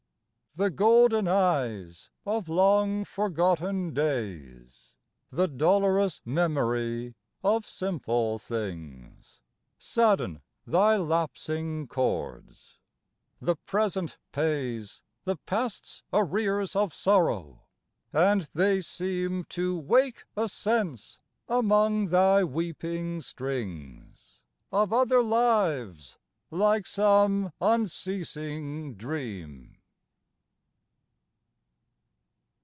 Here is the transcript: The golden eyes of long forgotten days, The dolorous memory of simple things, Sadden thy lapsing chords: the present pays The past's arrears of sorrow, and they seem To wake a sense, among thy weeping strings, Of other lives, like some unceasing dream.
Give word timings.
The 0.55 0.69
golden 0.69 1.29
eyes 1.29 2.09
of 2.25 2.49
long 2.49 3.05
forgotten 3.05 3.93
days, 3.93 4.95
The 5.29 5.47
dolorous 5.47 6.19
memory 6.25 7.15
of 7.41 7.65
simple 7.65 8.37
things, 8.37 9.39
Sadden 9.79 10.41
thy 10.67 10.97
lapsing 10.97 11.87
chords: 11.87 12.79
the 13.39 13.55
present 13.55 14.17
pays 14.33 15.01
The 15.23 15.37
past's 15.37 16.03
arrears 16.11 16.75
of 16.75 16.93
sorrow, 16.93 17.61
and 18.11 18.49
they 18.53 18.81
seem 18.81 19.45
To 19.51 19.79
wake 19.79 20.25
a 20.35 20.49
sense, 20.49 21.17
among 21.47 22.07
thy 22.07 22.43
weeping 22.43 23.21
strings, 23.21 24.41
Of 24.69 24.91
other 24.91 25.23
lives, 25.23 26.17
like 26.51 26.87
some 26.87 27.53
unceasing 27.61 28.95
dream. 28.95 29.77